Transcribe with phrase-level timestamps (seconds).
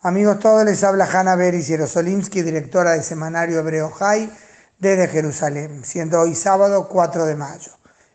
[0.00, 4.30] Amigos todos, les habla Hanna Beris Yerosolimsky, directora de Semanario Hebreo Jai
[4.78, 7.72] desde Jerusalén, siendo hoy sábado 4 de mayo.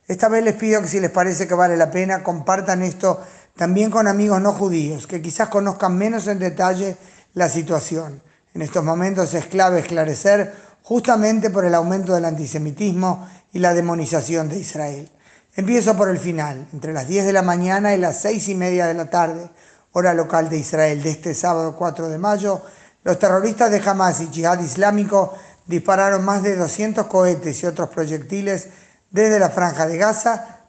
[0.07, 3.21] Esta vez les pido que si les parece que vale la pena, compartan esto
[3.57, 6.95] también con amigos no judíos, que quizás conozcan menos en detalle
[7.33, 8.21] la situación.
[8.53, 10.53] En estos momentos es clave esclarecer
[10.83, 15.11] justamente por el aumento del antisemitismo y la demonización de Israel.
[15.53, 18.87] Empiezo por el final, entre las 10 de la mañana y las 6 y media
[18.87, 19.49] de la tarde,
[19.93, 22.61] hora local de Israel, de este sábado 4 de mayo,
[23.03, 25.33] los terroristas de Hamas y Jihad Islámico
[25.65, 28.69] dispararon más de 200 cohetes y otros proyectiles
[29.09, 30.61] desde la franja de Gaza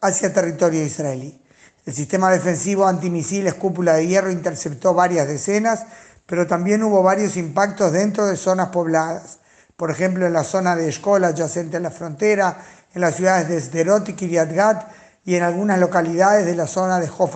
[0.00, 1.40] hacia territorio israelí.
[1.86, 5.84] El sistema defensivo antimisiles Cúpula de Hierro interceptó varias decenas,
[6.26, 9.38] pero también hubo varios impactos dentro de zonas pobladas.
[9.76, 12.64] Por ejemplo, en la zona de Escola, adyacente a la frontera,
[12.94, 14.88] en las ciudades de Sderot y Kiryat Gat,
[15.24, 17.34] y en algunas localidades de la zona de Hof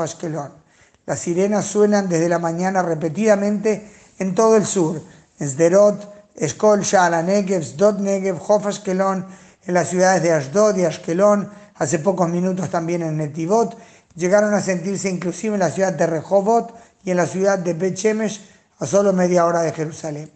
[1.06, 5.00] Las sirenas suenan desde la mañana repetidamente en todo el sur,
[5.38, 12.28] en Sderot, Eshkol, Shala, Negev, Sdot en las ciudades de Ashdod y Ashkelon, hace pocos
[12.28, 13.76] minutos también en Netivot,
[14.16, 17.94] llegaron a sentirse inclusive en la ciudad de Rehovot y en la ciudad de Bet
[17.94, 18.40] Shemesh,
[18.78, 20.30] a solo media hora de Jerusalén.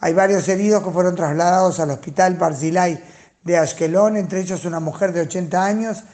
[0.00, 3.02] Hay varios heridos que fueron trasladados al hospital Barzilai
[3.42, 6.04] de Ashkelon, entre ellos una mujer de 80 años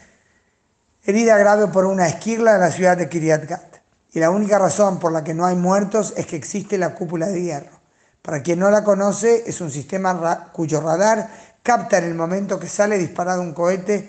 [1.05, 3.77] herida grave por una esquirla en la ciudad de Kiryat Gat.
[4.13, 7.27] Y la única razón por la que no hay muertos es que existe la cúpula
[7.27, 7.81] de hierro.
[8.23, 11.29] Para quien no la conoce, es un sistema cuyo radar
[11.63, 14.09] capta en el momento que sale disparado un cohete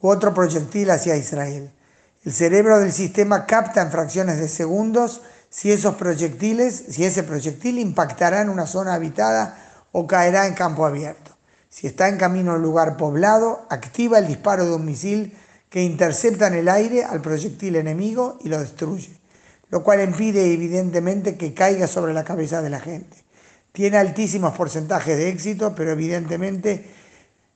[0.00, 1.70] u otro proyectil hacia Israel.
[2.24, 7.78] El cerebro del sistema capta en fracciones de segundos si esos proyectiles, si ese proyectil
[7.78, 9.58] impactará en una zona habitada
[9.90, 11.36] o caerá en campo abierto.
[11.68, 15.36] Si está en camino a un lugar poblado, activa el disparo de un misil
[15.72, 19.18] que intercepta en el aire al proyectil enemigo y lo destruye,
[19.70, 23.24] lo cual impide evidentemente que caiga sobre la cabeza de la gente.
[23.72, 26.90] Tiene altísimos porcentajes de éxito, pero evidentemente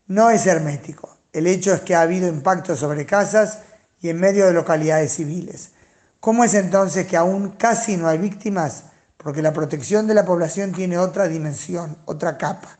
[0.06, 1.14] no es hermético.
[1.30, 3.58] El hecho es que ha habido impactos sobre casas
[4.00, 5.72] y en medio de localidades civiles.
[6.18, 8.84] ¿Cómo es entonces que aún casi no hay víctimas?
[9.18, 12.78] Porque la protección de la población tiene otra dimensión, otra capa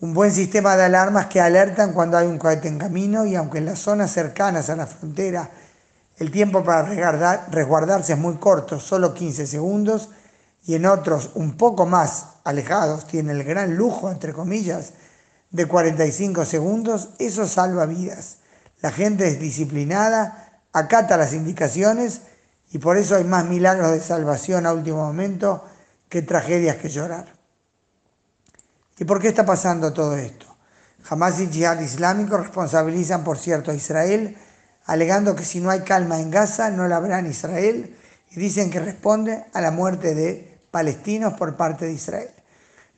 [0.00, 3.58] un buen sistema de alarmas que alertan cuando hay un cohete en camino y aunque
[3.58, 5.50] en las zonas cercanas a la frontera
[6.18, 10.08] el tiempo para resguardarse es muy corto, solo 15 segundos,
[10.64, 14.92] y en otros un poco más alejados tiene el gran lujo, entre comillas,
[15.50, 18.38] de 45 segundos, eso salva vidas.
[18.80, 22.22] La gente es disciplinada, acata las indicaciones
[22.72, 25.64] y por eso hay más milagros de salvación a último momento
[26.08, 27.37] que tragedias que llorar.
[28.98, 30.46] ¿Y por qué está pasando todo esto?
[31.08, 34.36] Hamas y Jihad Islámico responsabilizan, por cierto, a Israel,
[34.86, 37.96] alegando que si no hay calma en Gaza, no la habrá en Israel,
[38.30, 42.30] y dicen que responde a la muerte de palestinos por parte de Israel.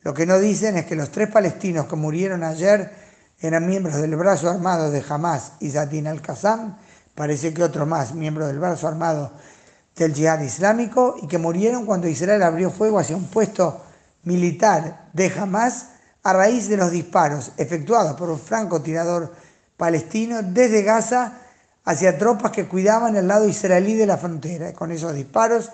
[0.03, 2.91] Lo que no dicen es que los tres palestinos que murieron ayer
[3.39, 6.79] eran miembros del brazo armado de Hamas y Zadin al-Qassam,
[7.15, 9.33] parece que otro más, miembro del brazo armado
[9.95, 13.85] del Jihad Islámico, y que murieron cuando Israel abrió fuego hacia un puesto
[14.25, 15.91] militar de Hamas
[16.23, 19.35] a raíz de los disparos efectuados por un francotirador
[19.77, 21.39] palestino desde Gaza
[21.85, 24.73] hacia tropas que cuidaban el lado israelí de la frontera.
[24.73, 25.71] Con esos disparos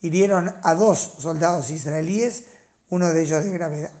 [0.00, 2.44] hirieron a dos soldados israelíes,
[2.88, 3.92] uno de ellos de gravedad.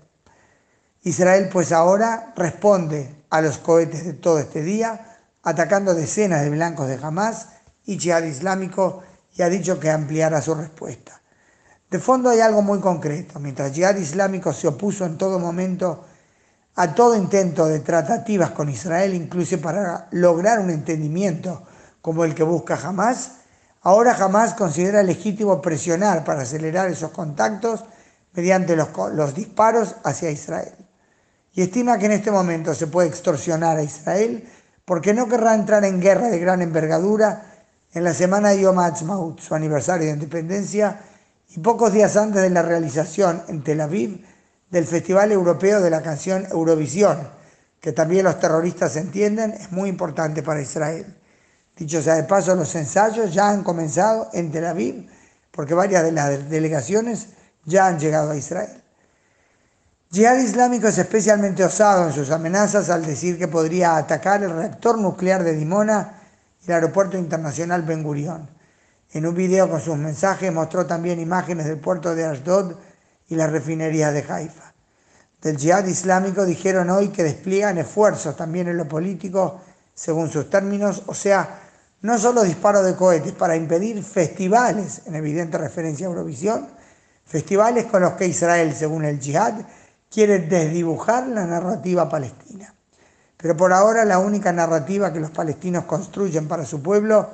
[1.02, 6.88] Israel pues ahora responde a los cohetes de todo este día, atacando decenas de blancos
[6.88, 7.48] de Hamas
[7.84, 9.02] y Jihad Islámico
[9.34, 11.19] y ha dicho que ampliará su respuesta.
[11.90, 13.40] De fondo hay algo muy concreto.
[13.40, 16.04] Mientras Jihad Islámico se opuso en todo momento
[16.76, 21.64] a todo intento de tratativas con Israel, incluso para lograr un entendimiento
[22.00, 23.32] como el que busca Hamas,
[23.82, 27.84] ahora Hamas considera legítimo presionar para acelerar esos contactos
[28.34, 30.72] mediante los, los disparos hacia Israel.
[31.52, 34.48] Y estima que en este momento se puede extorsionar a Israel
[34.84, 37.46] porque no querrá entrar en guerra de gran envergadura
[37.92, 41.00] en la semana de Yom Ha'atzmaut, su aniversario de independencia,
[41.50, 44.24] y pocos días antes de la realización en Tel Aviv
[44.70, 47.28] del Festival Europeo de la Canción Eurovisión,
[47.80, 51.16] que también los terroristas entienden es muy importante para Israel.
[51.76, 55.08] Dicho sea de paso, los ensayos ya han comenzado en Tel Aviv,
[55.50, 57.28] porque varias de las delegaciones
[57.64, 58.82] ya han llegado a Israel.
[60.12, 64.98] Jihad Islámico es especialmente osado en sus amenazas al decir que podría atacar el reactor
[64.98, 66.20] nuclear de Dimona
[66.62, 68.59] y el aeropuerto internacional Ben Gurion
[69.12, 72.74] en un video con sus mensajes mostró también imágenes del puerto de Ashdod
[73.28, 74.72] y la refinería de Haifa.
[75.42, 79.60] Del Jihad Islámico dijeron hoy que despliegan esfuerzos también en lo político,
[79.94, 81.60] según sus términos, o sea,
[82.02, 86.68] no solo disparos de cohetes para impedir festivales, en evidente referencia a Eurovisión,
[87.24, 89.54] festivales con los que Israel, según el Jihad,
[90.10, 92.74] quiere desdibujar la narrativa palestina.
[93.36, 97.30] Pero por ahora la única narrativa que los palestinos construyen para su pueblo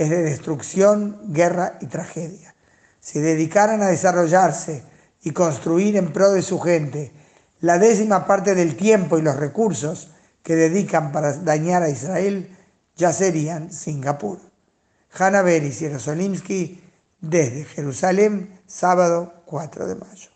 [0.00, 2.54] es de destrucción, guerra y tragedia.
[3.00, 4.82] Si dedicaran a desarrollarse
[5.22, 7.12] y construir en pro de su gente
[7.60, 10.08] la décima parte del tiempo y los recursos
[10.42, 12.56] que dedican para dañar a Israel,
[12.96, 14.38] ya serían Singapur.
[15.12, 16.80] Hanna Beris y
[17.20, 20.30] desde Jerusalén, sábado 4 de mayo.